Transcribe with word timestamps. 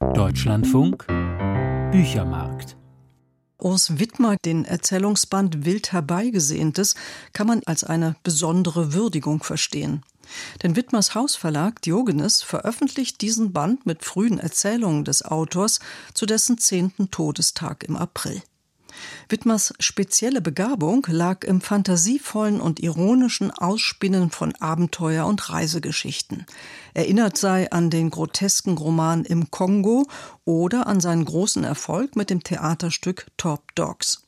Deutschlandfunk 0.00 1.08
Büchermarkt 1.90 2.76
Urs 3.58 3.98
Wittmer, 3.98 4.36
den 4.36 4.64
Erzählungsband 4.64 5.64
Wild 5.64 5.90
herbeigesehntes, 5.90 6.94
kann 7.32 7.48
man 7.48 7.62
als 7.66 7.82
eine 7.82 8.14
besondere 8.22 8.92
Würdigung 8.92 9.42
verstehen. 9.42 10.04
Denn 10.62 10.76
Wittmers 10.76 11.16
Hausverlag 11.16 11.82
Diogenes 11.82 12.42
veröffentlicht 12.42 13.20
diesen 13.22 13.52
Band 13.52 13.86
mit 13.86 14.04
frühen 14.04 14.38
Erzählungen 14.38 15.04
des 15.04 15.24
Autors 15.24 15.80
zu 16.14 16.26
dessen 16.26 16.58
zehnten 16.58 17.10
Todestag 17.10 17.82
im 17.82 17.96
April. 17.96 18.40
Wittmers 19.28 19.74
spezielle 19.78 20.40
Begabung 20.40 21.06
lag 21.08 21.44
im 21.44 21.60
fantasievollen 21.60 22.60
und 22.60 22.80
ironischen 22.80 23.50
Ausspinnen 23.50 24.30
von 24.30 24.54
Abenteuer- 24.54 25.26
und 25.26 25.50
Reisegeschichten. 25.50 26.46
Erinnert 26.94 27.36
sei 27.36 27.70
an 27.70 27.90
den 27.90 28.10
grotesken 28.10 28.76
Roman 28.76 29.24
Im 29.24 29.50
Kongo 29.50 30.06
oder 30.44 30.86
an 30.86 31.00
seinen 31.00 31.24
großen 31.24 31.64
Erfolg 31.64 32.16
mit 32.16 32.30
dem 32.30 32.42
Theaterstück 32.42 33.26
Top 33.36 33.74
Dogs. 33.74 34.22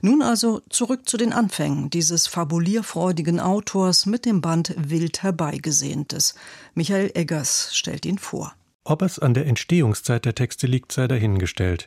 Nun 0.00 0.22
also 0.22 0.62
zurück 0.70 1.08
zu 1.08 1.16
den 1.16 1.32
Anfängen 1.32 1.90
dieses 1.90 2.26
fabulierfreudigen 2.26 3.40
Autors 3.40 4.06
mit 4.06 4.24
dem 4.24 4.40
Band 4.40 4.74
Wild 4.76 5.22
herbeigesehntes. 5.22 6.34
Michael 6.74 7.10
Eggers 7.14 7.76
stellt 7.76 8.06
ihn 8.06 8.18
vor. 8.18 8.54
Ob 8.84 9.02
es 9.02 9.18
an 9.18 9.34
der 9.34 9.46
Entstehungszeit 9.46 10.24
der 10.24 10.34
Texte 10.34 10.66
liegt, 10.66 10.92
sei 10.92 11.06
dahingestellt. 11.06 11.86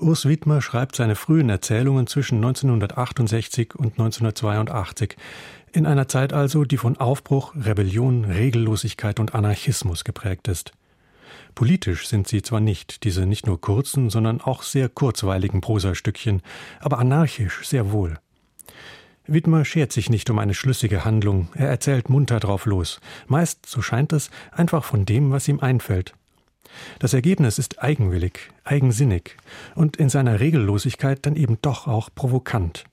Urs 0.00 0.26
Widmer 0.26 0.62
schreibt 0.62 0.94
seine 0.94 1.16
frühen 1.16 1.48
Erzählungen 1.48 2.06
zwischen 2.06 2.36
1968 2.36 3.74
und 3.74 3.98
1982, 3.98 5.16
in 5.72 5.86
einer 5.86 6.08
Zeit 6.08 6.32
also, 6.32 6.64
die 6.64 6.76
von 6.76 6.96
Aufbruch, 6.98 7.54
Rebellion, 7.56 8.24
Regellosigkeit 8.24 9.18
und 9.18 9.34
Anarchismus 9.34 10.04
geprägt 10.04 10.48
ist. 10.48 10.72
Politisch 11.54 12.06
sind 12.06 12.28
sie 12.28 12.42
zwar 12.42 12.60
nicht, 12.60 13.02
diese 13.02 13.26
nicht 13.26 13.46
nur 13.46 13.60
kurzen, 13.60 14.08
sondern 14.08 14.40
auch 14.40 14.62
sehr 14.62 14.88
kurzweiligen 14.88 15.60
Prosastückchen, 15.60 16.42
aber 16.80 16.98
anarchisch 16.98 17.66
sehr 17.66 17.90
wohl. 17.90 18.18
Widmer 19.26 19.64
schert 19.64 19.92
sich 19.92 20.08
nicht 20.08 20.30
um 20.30 20.38
eine 20.38 20.54
schlüssige 20.54 21.04
Handlung, 21.04 21.48
er 21.54 21.68
erzählt 21.68 22.08
munter 22.08 22.40
drauf 22.40 22.64
los, 22.64 23.00
meist, 23.26 23.66
so 23.66 23.82
scheint 23.82 24.12
es, 24.12 24.30
einfach 24.52 24.84
von 24.84 25.04
dem, 25.04 25.32
was 25.32 25.48
ihm 25.48 25.60
einfällt, 25.60 26.14
das 26.98 27.14
Ergebnis 27.14 27.58
ist 27.58 27.82
eigenwillig, 27.82 28.50
eigensinnig 28.64 29.36
und 29.74 29.96
in 29.96 30.08
seiner 30.08 30.40
Regellosigkeit 30.40 31.24
dann 31.26 31.36
eben 31.36 31.58
doch 31.62 31.86
auch 31.86 32.10
provokant. 32.14 32.84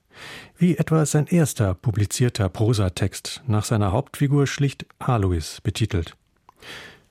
Wie 0.56 0.76
etwa 0.76 1.04
sein 1.04 1.26
erster 1.26 1.74
publizierter 1.74 2.48
Prosatext 2.48 3.42
nach 3.46 3.64
seiner 3.64 3.92
Hauptfigur 3.92 4.46
schlicht 4.46 4.86
Alois 4.98 5.60
betitelt. 5.62 6.16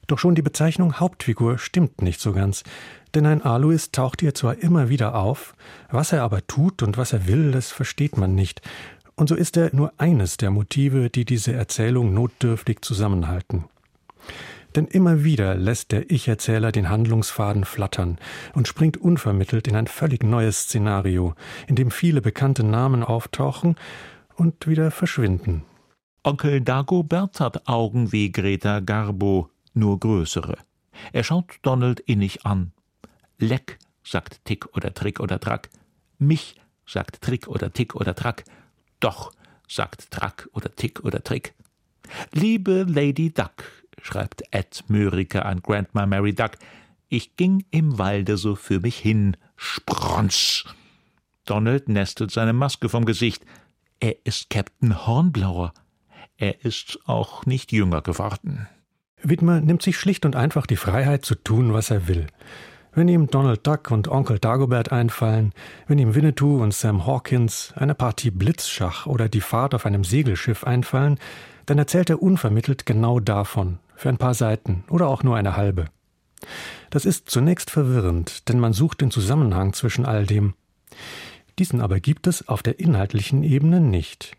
Doch 0.07 0.19
schon 0.19 0.35
die 0.35 0.41
Bezeichnung 0.41 0.99
Hauptfigur 0.99 1.57
stimmt 1.57 2.01
nicht 2.01 2.19
so 2.19 2.31
ganz, 2.31 2.63
denn 3.13 3.25
ein 3.25 3.41
Alois 3.41 3.91
taucht 3.91 4.21
hier 4.21 4.35
zwar 4.35 4.57
immer 4.61 4.89
wieder 4.89 5.15
auf, 5.15 5.55
was 5.89 6.11
er 6.11 6.23
aber 6.23 6.45
tut 6.45 6.83
und 6.83 6.97
was 6.97 7.13
er 7.13 7.27
will, 7.27 7.51
das 7.51 7.71
versteht 7.71 8.17
man 8.17 8.35
nicht, 8.35 8.61
und 9.15 9.29
so 9.29 9.35
ist 9.35 9.55
er 9.57 9.73
nur 9.73 9.93
eines 9.97 10.37
der 10.37 10.51
Motive, 10.51 11.09
die 11.09 11.25
diese 11.25 11.53
Erzählung 11.53 12.13
notdürftig 12.13 12.81
zusammenhalten. 12.81 13.65
Denn 14.75 14.87
immer 14.87 15.23
wieder 15.23 15.55
lässt 15.55 15.93
der 15.93 16.11
Ich-Erzähler 16.11 16.73
den 16.73 16.89
Handlungsfaden 16.89 17.63
flattern 17.63 18.17
und 18.53 18.67
springt 18.67 18.97
unvermittelt 18.97 19.67
in 19.67 19.75
ein 19.75 19.87
völlig 19.87 20.23
neues 20.23 20.63
Szenario, 20.63 21.33
in 21.67 21.75
dem 21.75 21.91
viele 21.91 22.21
bekannte 22.21 22.63
Namen 22.63 23.01
auftauchen 23.03 23.75
und 24.35 24.67
wieder 24.67 24.91
verschwinden. 24.91 25.63
Onkel 26.23 26.59
Dagobert 26.59 27.39
hat 27.39 27.67
Augen 27.69 28.11
wie 28.11 28.31
Greta 28.31 28.81
Garbo, 28.81 29.49
nur 29.73 29.99
größere. 29.99 30.57
Er 31.13 31.23
schaut 31.23 31.59
Donald 31.61 32.01
innig 32.01 32.45
an. 32.45 32.71
Leck, 33.37 33.79
sagt 34.03 34.43
Tick 34.43 34.75
oder 34.75 34.93
Trick 34.93 35.19
oder 35.19 35.39
Track. 35.39 35.69
Mich, 36.17 36.55
sagt 36.85 37.21
Trick 37.21 37.47
oder 37.47 37.71
Tick 37.71 37.95
oder 37.95 38.15
Track. 38.15 38.43
Doch, 38.99 39.31
sagt 39.67 40.11
Track 40.11 40.49
oder 40.53 40.73
Tick 40.75 41.01
oder 41.03 41.23
Trick. 41.23 41.53
Liebe 42.33 42.85
Lady 42.87 43.33
Duck, 43.33 43.63
schreibt 44.05 44.43
Ed 44.51 44.83
Mörike 44.87 45.45
an 45.45 45.61
Grandma 45.61 46.05
Mary 46.05 46.33
Duck, 46.33 46.51
ich 47.09 47.35
ging 47.35 47.65
im 47.71 47.97
Walde 47.97 48.37
so 48.37 48.55
für 48.55 48.79
mich 48.79 48.97
hin, 48.97 49.37
Sprons. 49.55 50.65
Donald 51.45 51.89
nestelt 51.89 52.31
seine 52.31 52.53
Maske 52.53 52.89
vom 52.89 53.05
Gesicht. 53.05 53.45
Er 53.99 54.15
ist 54.25 54.49
Captain 54.49 55.05
Hornblauer. 55.05 55.73
Er 56.37 56.65
ist 56.65 56.99
auch 57.05 57.45
nicht 57.45 57.71
jünger 57.71 58.01
geworden. 58.01 58.67
Widmer 59.21 59.61
nimmt 59.61 59.81
sich 59.81 59.97
schlicht 59.97 60.25
und 60.25 60.35
einfach 60.35 60.65
die 60.65 60.75
Freiheit 60.75 61.25
zu 61.25 61.35
tun, 61.35 61.73
was 61.73 61.91
er 61.91 62.07
will. 62.07 62.27
Wenn 62.93 63.07
ihm 63.07 63.27
Donald 63.27 63.65
Duck 63.65 63.91
und 63.91 64.07
Onkel 64.07 64.39
Dagobert 64.39 64.91
einfallen, 64.91 65.53
wenn 65.87 65.99
ihm 65.99 66.15
Winnetou 66.15 66.61
und 66.61 66.73
Sam 66.73 67.05
Hawkins, 67.05 67.73
eine 67.75 67.95
Partie 67.95 68.31
Blitzschach 68.31 69.05
oder 69.05 69.29
die 69.29 69.41
Fahrt 69.41 69.75
auf 69.75 69.85
einem 69.85 70.03
Segelschiff 70.03 70.63
einfallen, 70.63 71.19
dann 71.65 71.77
erzählt 71.77 72.09
er 72.09 72.21
unvermittelt 72.21 72.85
genau 72.85 73.19
davon, 73.19 73.79
für 73.95 74.09
ein 74.09 74.17
paar 74.17 74.33
Seiten 74.33 74.83
oder 74.89 75.07
auch 75.07 75.23
nur 75.23 75.35
eine 75.35 75.57
halbe. 75.57 75.85
Das 76.89 77.05
ist 77.05 77.29
zunächst 77.29 77.71
verwirrend, 77.71 78.49
denn 78.49 78.59
man 78.59 78.73
sucht 78.73 79.01
den 79.01 79.11
Zusammenhang 79.11 79.73
zwischen 79.73 80.05
all 80.05 80.25
dem. 80.25 80.53
Diesen 81.59 81.81
aber 81.81 81.99
gibt 81.99 82.27
es 82.27 82.47
auf 82.47 82.63
der 82.63 82.79
inhaltlichen 82.79 83.43
Ebene 83.43 83.79
nicht. 83.79 84.35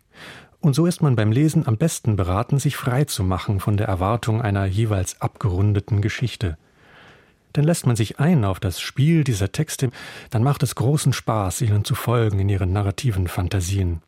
Und 0.61 0.75
so 0.75 0.87
ist 0.87 1.03
man 1.03 1.17
beim 1.17 1.33
Lesen 1.33 1.67
am 1.67 1.77
besten 1.77 2.17
beraten, 2.17 2.59
sich 2.59 2.77
frei 2.77 3.05
zu 3.05 3.23
machen 3.23 3.61
von 3.61 3.77
der 3.77 3.89
Erwartung 3.89 4.43
einer 4.43 4.67
jeweils 4.67 5.21
abgerundeten 5.21 6.03
Geschichte. 6.03 6.59
Denn 7.55 7.65
lässt 7.65 7.87
man 7.87 7.97
sich 7.97 8.19
ein 8.21 8.45
auf 8.45 8.61
das 8.61 8.81
Spiel 8.81 9.25
dieser 9.25 9.53
Texte, 9.53 9.91
dann 10.31 10.43
macht 10.43 10.63
es 10.63 10.75
großen 10.75 11.13
Spaß, 11.13 11.63
ihnen 11.63 11.85
zu 11.85 11.95
folgen 11.95 12.39
in 12.39 12.49
ihren 12.49 12.73
narrativen 12.73 13.29
Fantasien. 13.29 14.03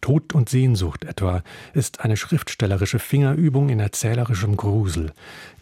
Tod 0.00 0.34
und 0.34 0.48
Sehnsucht 0.48 1.04
etwa 1.04 1.42
ist 1.74 2.00
eine 2.00 2.16
schriftstellerische 2.16 2.98
Fingerübung 2.98 3.68
in 3.68 3.80
erzählerischem 3.80 4.56
Grusel, 4.56 5.12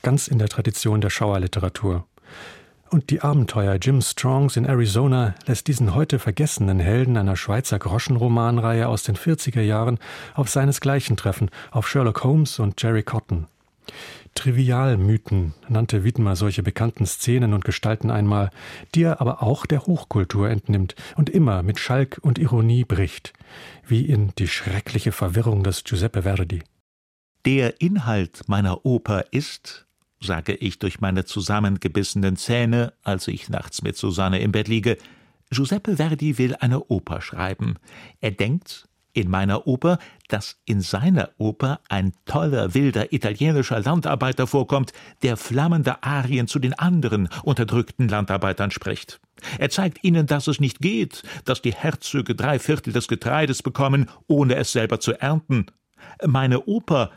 ganz 0.03 0.29
in 0.29 0.39
der 0.39 0.49
Tradition 0.49 1.01
der 1.01 1.11
Schauerliteratur. 1.11 2.07
Und 2.91 3.11
die 3.11 3.21
Abenteuer 3.21 3.75
Jim 3.75 4.01
Strongs 4.01 4.57
in 4.57 4.65
Arizona 4.65 5.35
lässt 5.47 5.67
diesen 5.67 5.95
heute 5.95 6.19
vergessenen 6.19 6.81
Helden 6.81 7.19
einer 7.19 7.37
Schweizer 7.37 7.79
Groschenromanreihe 7.79 8.89
aus 8.89 9.03
den 9.03 9.17
40er 9.17 9.61
Jahren 9.61 9.99
auf 10.35 10.49
seinesgleichen 10.49 11.17
treffen, 11.17 11.51
auf 11.71 11.87
Sherlock 11.87 12.25
Holmes 12.25 12.59
und 12.59 12.81
Jerry 12.81 13.03
Cotton. 13.03 13.47
Trivialmythen 14.39 15.53
nannte 15.69 16.05
Widmer 16.05 16.37
solche 16.37 16.63
bekannten 16.63 17.07
Szenen 17.07 17.55
und 17.55 17.65
Gestalten 17.65 18.09
einmal, 18.09 18.51
die 18.95 19.03
er 19.03 19.21
aber 19.21 19.43
auch 19.43 19.67
der 19.67 19.85
Hochkultur 19.85 20.49
entnimmt 20.49 20.95
und 21.17 21.29
immer 21.29 21.65
mit 21.65 21.81
Schalk 21.81 22.21
und 22.23 22.39
Ironie 22.39 22.85
bricht, 22.85 23.33
wie 23.85 24.07
in 24.07 24.33
Die 24.39 24.47
schreckliche 24.47 25.11
Verwirrung 25.11 25.65
des 25.65 25.83
Giuseppe 25.83 26.23
Verdi. 26.23 26.63
Der 27.47 27.81
Inhalt 27.81 28.49
meiner 28.49 28.87
Oper 28.87 29.25
ist, 29.33 29.89
sage 30.21 30.55
ich 30.55 30.79
durch 30.79 31.01
meine 31.01 31.25
zusammengebissenen 31.25 32.37
Zähne, 32.37 32.93
als 33.03 33.27
ich 33.27 33.49
nachts 33.49 33.83
mit 33.83 33.97
Susanne 33.97 34.39
im 34.39 34.53
Bett 34.53 34.69
liege, 34.69 34.99
Giuseppe 35.51 35.97
Verdi 35.97 36.39
will 36.39 36.55
eine 36.55 36.85
Oper 36.85 37.23
schreiben. 37.23 37.75
Er 38.21 38.31
denkt, 38.31 38.88
in 39.19 39.31
meiner 39.31 39.67
Oper, 39.67 39.99
dass 40.29 40.61
in 40.65 40.81
seiner 40.81 41.31
Oper 41.39 41.81
ein 41.89 42.13
toller, 42.25 42.75
wilder 42.75 43.13
italienischer 43.13 43.81
Landarbeiter 43.81 44.47
vorkommt, 44.47 44.93
der 45.23 45.37
flammende 45.37 46.03
Arien 46.03 46.47
zu 46.47 46.59
den 46.59 46.75
anderen 46.75 47.29
unterdrückten 47.43 48.09
Landarbeitern 48.09 48.71
spricht. 48.71 49.21
Er 49.59 49.71
zeigt 49.71 50.05
ihnen, 50.05 50.27
dass 50.27 50.47
es 50.47 50.61
nicht 50.61 50.81
geht, 50.81 51.23
dass 51.45 51.63
die 51.63 51.75
Herzöge 51.75 52.35
drei 52.35 52.59
Viertel 52.59 52.93
des 52.93 53.09
Getreides 53.09 53.63
bekommen, 53.63 54.09
ohne 54.27 54.57
es 54.57 54.73
selber 54.73 55.01
zu 55.01 55.13
ernten. 55.21 55.67
Meine 56.25 56.67
Oper 56.67 57.11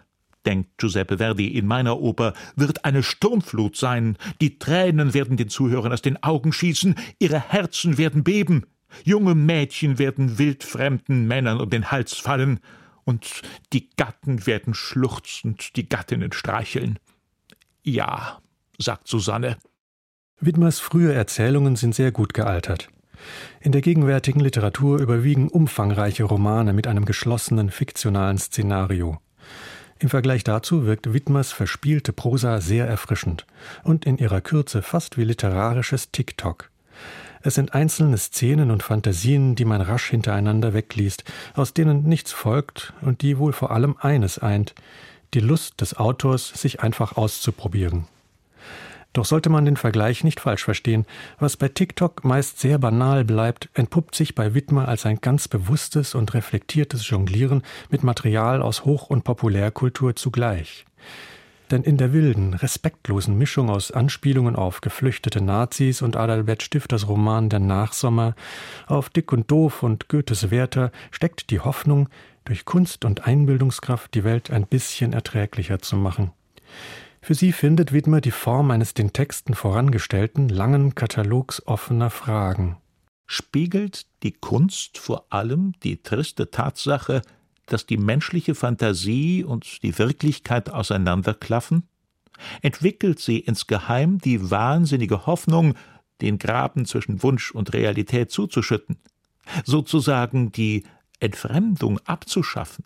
denkt 0.45 0.77
Giuseppe 0.77 1.17
Verdi 1.17 1.47
in 1.47 1.67
meiner 1.67 1.99
Oper, 1.99 2.33
wird 2.55 2.83
eine 2.83 3.03
Sturmflut 3.03 3.77
sein. 3.77 4.17
Die 4.41 4.57
Tränen 4.57 5.13
werden 5.13 5.37
den 5.37 5.49
Zuhörern 5.49 5.93
aus 5.93 6.01
den 6.01 6.21
Augen 6.23 6.51
schießen, 6.51 6.95
ihre 7.19 7.39
Herzen 7.39 7.99
werden 7.99 8.23
beben. 8.23 8.65
Junge 9.03 9.35
Mädchen 9.35 9.99
werden 9.99 10.37
wildfremden 10.37 11.27
Männern 11.27 11.59
um 11.59 11.69
den 11.69 11.91
Hals 11.91 12.13
fallen, 12.13 12.59
und 13.03 13.41
die 13.73 13.89
Gatten 13.97 14.45
werden 14.45 14.73
schluchzend 14.73 15.75
die 15.75 15.89
Gattinnen 15.89 16.31
streicheln. 16.31 16.99
Ja, 17.83 18.39
sagt 18.77 19.07
Susanne. 19.07 19.57
Widmers 20.39 20.79
frühe 20.79 21.13
Erzählungen 21.13 21.75
sind 21.75 21.95
sehr 21.95 22.11
gut 22.11 22.33
gealtert. 22.33 22.89
In 23.59 23.71
der 23.71 23.81
gegenwärtigen 23.81 24.39
Literatur 24.39 24.99
überwiegen 24.99 25.49
umfangreiche 25.49 26.23
Romane 26.23 26.73
mit 26.73 26.87
einem 26.87 27.05
geschlossenen 27.05 27.69
fiktionalen 27.69 28.37
Szenario. 28.37 29.19
Im 29.99 30.09
Vergleich 30.09 30.43
dazu 30.43 30.87
wirkt 30.87 31.13
Widmers 31.13 31.51
verspielte 31.51 32.11
Prosa 32.11 32.59
sehr 32.59 32.87
erfrischend 32.87 33.45
und 33.83 34.05
in 34.05 34.17
ihrer 34.17 34.41
Kürze 34.41 34.81
fast 34.81 35.17
wie 35.17 35.23
literarisches 35.23 36.11
TikTok. 36.11 36.71
Es 37.43 37.55
sind 37.55 37.73
einzelne 37.73 38.17
Szenen 38.17 38.69
und 38.71 38.83
Fantasien, 38.83 39.55
die 39.55 39.65
man 39.65 39.81
rasch 39.81 40.09
hintereinander 40.09 40.73
wegliest, 40.73 41.23
aus 41.55 41.73
denen 41.73 42.03
nichts 42.03 42.31
folgt 42.31 42.93
und 43.01 43.21
die 43.21 43.37
wohl 43.37 43.53
vor 43.53 43.71
allem 43.71 43.95
eines 43.99 44.37
eint, 44.37 44.75
die 45.33 45.39
Lust 45.39 45.81
des 45.81 45.97
Autors, 45.97 46.49
sich 46.49 46.81
einfach 46.81 47.17
auszuprobieren. 47.17 48.07
Doch 49.13 49.25
sollte 49.25 49.49
man 49.49 49.65
den 49.65 49.75
Vergleich 49.75 50.23
nicht 50.23 50.39
falsch 50.39 50.63
verstehen. 50.63 51.05
Was 51.37 51.57
bei 51.57 51.67
TikTok 51.67 52.23
meist 52.23 52.59
sehr 52.59 52.77
banal 52.77 53.25
bleibt, 53.25 53.69
entpuppt 53.73 54.15
sich 54.15 54.35
bei 54.35 54.53
Widmer 54.53 54.87
als 54.87 55.05
ein 55.05 55.19
ganz 55.19 55.49
bewusstes 55.49 56.15
und 56.15 56.33
reflektiertes 56.33 57.09
Jonglieren 57.09 57.63
mit 57.89 58.03
Material 58.03 58.61
aus 58.61 58.85
Hoch- 58.85 59.09
und 59.09 59.23
Populärkultur 59.23 60.15
zugleich. 60.15 60.85
Denn 61.71 61.83
in 61.83 61.95
der 61.95 62.11
wilden, 62.11 62.53
respektlosen 62.53 63.37
Mischung 63.37 63.69
aus 63.69 63.91
Anspielungen 63.91 64.57
auf 64.57 64.81
geflüchtete 64.81 65.41
Nazis 65.41 66.01
und 66.01 66.17
Adalbert 66.17 66.63
Stifters 66.63 67.07
Roman 67.07 67.47
Der 67.47 67.59
Nachsommer, 67.59 68.35
auf 68.87 69.09
Dick 69.09 69.31
und 69.31 69.49
Doof 69.49 69.81
und 69.81 70.09
Goethes 70.09 70.51
Werther 70.51 70.91
steckt 71.11 71.49
die 71.49 71.61
Hoffnung, 71.61 72.09
durch 72.43 72.65
Kunst 72.65 73.05
und 73.05 73.25
Einbildungskraft 73.25 74.13
die 74.13 74.25
Welt 74.25 74.51
ein 74.51 74.67
bisschen 74.67 75.13
erträglicher 75.13 75.79
zu 75.79 75.95
machen. 75.95 76.31
Für 77.21 77.35
sie 77.35 77.53
findet 77.53 77.93
Widmer 77.93 78.19
die 78.19 78.31
Form 78.31 78.69
eines 78.71 78.93
den 78.93 79.13
Texten 79.13 79.53
vorangestellten, 79.53 80.49
langen 80.49 80.93
Katalogs 80.93 81.65
offener 81.65 82.09
Fragen. 82.09 82.77
Spiegelt 83.27 84.07
die 84.23 84.33
Kunst 84.33 84.97
vor 84.97 85.27
allem 85.29 85.73
die 85.83 86.03
triste 86.03 86.51
Tatsache, 86.51 87.21
dass 87.71 87.85
die 87.85 87.97
menschliche 87.97 88.55
Fantasie 88.55 89.43
und 89.43 89.83
die 89.83 89.97
Wirklichkeit 89.97 90.69
auseinanderklaffen? 90.69 91.83
Entwickelt 92.61 93.19
sie 93.19 93.39
insgeheim 93.39 94.19
die 94.19 94.49
wahnsinnige 94.49 95.25
Hoffnung, 95.25 95.75
den 96.21 96.37
Graben 96.37 96.85
zwischen 96.85 97.23
Wunsch 97.23 97.51
und 97.51 97.73
Realität 97.73 98.31
zuzuschütten, 98.31 98.97
sozusagen 99.63 100.51
die 100.51 100.83
Entfremdung 101.19 101.99
abzuschaffen? 102.05 102.85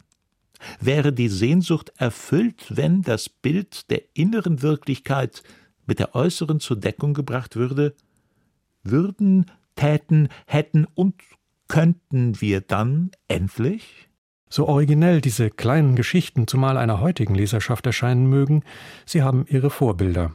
wäre 0.80 1.14
die 1.14 1.30
Sehnsucht 1.30 1.92
erfüllt, 1.98 2.66
wenn 2.70 3.02
das 3.02 3.30
Bild 3.30 3.90
der 3.90 4.04
inneren 4.14 4.62
Wirklichkeit 4.62 5.44
mit 5.86 6.00
der 6.00 6.16
äußeren 6.16 6.60
zur 6.60 6.78
Deckung 6.78 7.14
gebracht 7.14 7.56
würde? 7.56 7.96
Würden, 8.84 9.52
täten, 9.76 10.30
hätten 10.46 10.86
und 10.96 11.16
könnten 11.68 12.40
wir 12.42 12.62
dann 12.62 13.12
endlich? 13.28 14.10
So 14.50 14.68
originell 14.68 15.22
diese 15.22 15.50
kleinen 15.50 15.96
Geschichten 15.96 16.48
zumal 16.48 16.78
einer 16.78 17.02
heutigen 17.02 17.36
Leserschaft 17.36 17.86
erscheinen 17.86 18.28
mögen, 18.28 18.64
sie 19.06 19.24
haben 19.24 19.46
ihre 19.50 19.70
Vorbilder. 19.70 20.32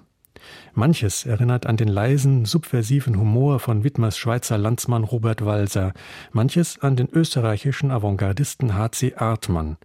Manches 0.73 1.27
erinnert 1.27 1.67
an 1.67 1.77
den 1.77 1.89
leisen, 1.89 2.45
subversiven 2.45 3.19
Humor 3.19 3.61
von 3.61 3.85
Widmers 3.85 4.17
Schweizer 4.17 4.59
Landsmann 4.59 5.05
Robert 5.05 5.45
Walser, 5.45 5.93
manches 6.33 6.79
an 6.81 6.97
den 6.97 7.09
österreichischen 7.11 7.91
Avantgardisten 7.91 8.75
H.C. 8.75 9.15
Artmann. 9.17 9.77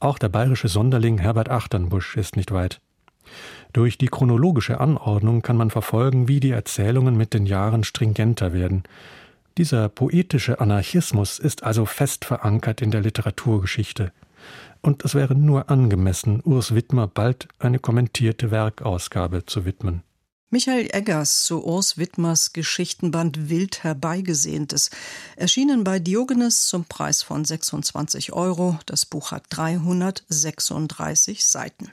Auch 0.00 0.18
der 0.18 0.28
bayerische 0.28 0.68
Sonderling 0.68 1.18
Herbert 1.18 1.48
Achternbusch 1.48 2.16
ist 2.16 2.36
nicht 2.36 2.52
weit. 2.52 2.80
Durch 3.72 3.98
die 3.98 4.08
chronologische 4.08 4.80
Anordnung 4.80 5.42
kann 5.42 5.56
man 5.56 5.70
verfolgen, 5.70 6.28
wie 6.28 6.40
die 6.40 6.50
Erzählungen 6.50 7.16
mit 7.16 7.34
den 7.34 7.46
Jahren 7.46 7.84
stringenter 7.84 8.52
werden. 8.52 8.84
Dieser 9.58 9.88
poetische 9.88 10.60
Anarchismus 10.60 11.38
ist 11.38 11.62
also 11.62 11.86
fest 11.86 12.24
verankert 12.24 12.82
in 12.82 12.90
der 12.90 13.00
Literaturgeschichte 13.00 14.12
und 14.82 15.04
es 15.04 15.14
wäre 15.14 15.34
nur 15.34 15.70
angemessen, 15.70 16.40
Urs 16.44 16.74
Widmer 16.74 17.06
bald 17.08 17.48
eine 17.58 17.78
kommentierte 17.78 18.50
Werkausgabe 18.50 19.44
zu 19.46 19.64
widmen. 19.64 20.02
Michael 20.50 20.88
Eggers 20.92 21.44
zu 21.44 21.64
Urs 21.64 21.98
Widmers 21.98 22.52
Geschichtenband 22.52 23.48
Wild 23.50 23.82
herbeigesehntes, 23.82 24.90
erschienen 25.34 25.82
bei 25.82 25.98
Diogenes 25.98 26.68
zum 26.68 26.84
Preis 26.84 27.22
von 27.22 27.44
26 27.44 28.32
Euro. 28.32 28.78
Das 28.86 29.06
Buch 29.06 29.32
hat 29.32 29.44
336 29.50 31.44
Seiten. 31.44 31.90